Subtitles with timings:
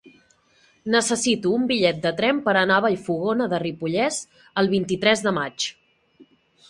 [0.93, 4.19] Necessito un bitllet de tren per anar a Vallfogona de Ripollès
[4.63, 5.69] el vint-i-tres de maig.